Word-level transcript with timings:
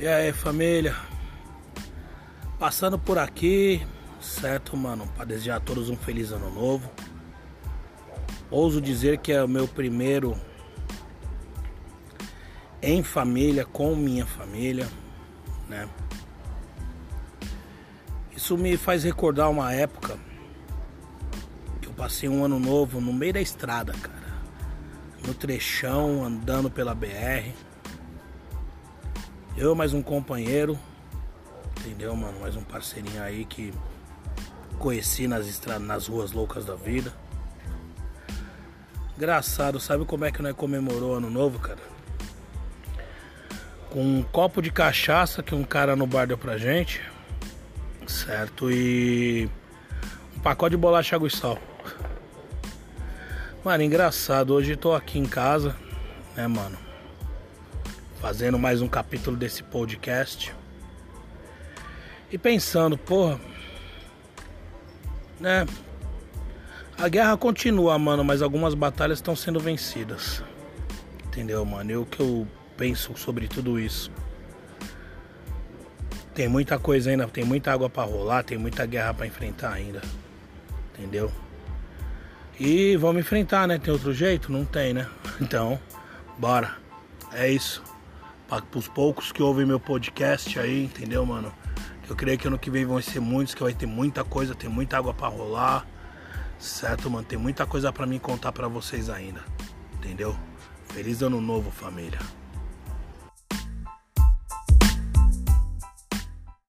E 0.00 0.06
aí, 0.06 0.32
família? 0.32 0.94
Passando 2.56 2.96
por 2.96 3.18
aqui, 3.18 3.84
certo, 4.20 4.76
mano? 4.76 5.08
Para 5.16 5.24
desejar 5.24 5.56
a 5.56 5.60
todos 5.60 5.90
um 5.90 5.96
feliz 5.96 6.30
ano 6.30 6.54
novo. 6.54 6.88
Ouso 8.48 8.80
dizer 8.80 9.18
que 9.18 9.32
é 9.32 9.42
o 9.42 9.48
meu 9.48 9.66
primeiro 9.66 10.40
em 12.80 13.02
família, 13.02 13.64
com 13.64 13.96
minha 13.96 14.24
família, 14.24 14.88
né? 15.68 15.88
Isso 18.36 18.56
me 18.56 18.76
faz 18.76 19.02
recordar 19.02 19.50
uma 19.50 19.74
época 19.74 20.16
que 21.82 21.88
eu 21.88 21.92
passei 21.92 22.28
um 22.28 22.44
ano 22.44 22.60
novo 22.60 23.00
no 23.00 23.12
meio 23.12 23.32
da 23.32 23.40
estrada, 23.40 23.92
cara. 23.94 24.28
No 25.26 25.34
trechão, 25.34 26.24
andando 26.24 26.70
pela 26.70 26.94
BR 26.94 27.52
eu 29.60 29.74
mais 29.74 29.92
um 29.92 30.00
companheiro, 30.00 30.78
entendeu, 31.80 32.14
mano? 32.14 32.38
Mais 32.40 32.54
um 32.54 32.62
parceirinho 32.62 33.20
aí 33.20 33.44
que 33.44 33.74
conheci 34.78 35.26
nas 35.26 35.48
estradas, 35.48 35.82
nas 35.82 36.06
ruas 36.06 36.30
loucas 36.30 36.64
da 36.64 36.76
vida. 36.76 37.12
Engraçado, 39.16 39.80
sabe 39.80 40.04
como 40.04 40.24
é 40.24 40.30
que 40.30 40.40
nós 40.40 40.54
comemorou 40.54 41.16
ano 41.16 41.28
novo, 41.28 41.58
cara? 41.58 41.80
Com 43.90 44.00
um 44.00 44.22
copo 44.22 44.62
de 44.62 44.70
cachaça 44.70 45.42
que 45.42 45.56
um 45.56 45.64
cara 45.64 45.96
no 45.96 46.06
bar 46.06 46.28
deu 46.28 46.38
pra 46.38 46.56
gente, 46.56 47.02
certo? 48.06 48.70
E 48.70 49.50
um 50.36 50.40
pacote 50.40 50.70
de 50.70 50.76
bolacha 50.76 51.16
água 51.16 51.26
e 51.26 51.32
sal. 51.32 51.58
Mano, 53.64 53.82
engraçado, 53.82 54.54
hoje 54.54 54.76
tô 54.76 54.94
aqui 54.94 55.18
em 55.18 55.26
casa, 55.26 55.74
né, 56.36 56.46
mano? 56.46 56.87
Fazendo 58.20 58.58
mais 58.58 58.82
um 58.82 58.88
capítulo 58.88 59.36
desse 59.36 59.62
podcast. 59.62 60.54
E 62.30 62.36
pensando, 62.36 62.98
porra, 62.98 63.40
né? 65.40 65.66
A 66.98 67.08
guerra 67.08 67.36
continua, 67.36 67.96
mano, 67.98 68.24
mas 68.24 68.42
algumas 68.42 68.74
batalhas 68.74 69.18
estão 69.18 69.36
sendo 69.36 69.60
vencidas. 69.60 70.42
Entendeu, 71.26 71.64
mano? 71.64 71.90
E 71.90 71.96
o 71.96 72.04
que 72.04 72.20
eu 72.20 72.46
penso 72.76 73.16
sobre 73.16 73.46
tudo 73.46 73.78
isso? 73.78 74.10
Tem 76.34 76.48
muita 76.48 76.78
coisa 76.78 77.10
ainda, 77.10 77.26
tem 77.28 77.44
muita 77.44 77.72
água 77.72 77.88
para 77.88 78.02
rolar, 78.02 78.42
tem 78.42 78.58
muita 78.58 78.84
guerra 78.84 79.14
para 79.14 79.26
enfrentar 79.26 79.72
ainda. 79.72 80.02
Entendeu? 80.92 81.30
E 82.58 82.96
vamos 82.96 83.20
enfrentar, 83.20 83.68
né? 83.68 83.78
Tem 83.78 83.92
outro 83.92 84.12
jeito? 84.12 84.50
Não 84.50 84.64
tem, 84.64 84.92
né? 84.92 85.08
Então, 85.40 85.78
bora. 86.36 86.76
É 87.32 87.48
isso 87.48 87.82
para 88.48 88.64
os 88.74 88.88
poucos 88.88 89.30
que 89.30 89.42
ouvem 89.42 89.66
meu 89.66 89.78
podcast 89.78 90.58
aí, 90.58 90.84
entendeu, 90.84 91.24
mano? 91.26 91.52
Eu 92.08 92.16
creio 92.16 92.38
que 92.38 92.48
ano 92.48 92.58
que 92.58 92.70
vem 92.70 92.86
vão 92.86 93.00
ser 93.02 93.20
muitos, 93.20 93.54
que 93.54 93.62
vai 93.62 93.74
ter 93.74 93.84
muita 93.84 94.24
coisa, 94.24 94.54
tem 94.54 94.70
muita 94.70 94.96
água 94.96 95.12
para 95.12 95.28
rolar, 95.28 95.86
certo, 96.58 97.10
mano? 97.10 97.26
Tem 97.26 97.38
muita 97.38 97.66
coisa 97.66 97.92
para 97.92 98.06
mim 98.06 98.18
contar 98.18 98.50
para 98.50 98.66
vocês 98.66 99.10
ainda, 99.10 99.44
entendeu? 99.92 100.34
Feliz 100.86 101.20
ano 101.20 101.42
novo, 101.42 101.70
família. 101.70 102.18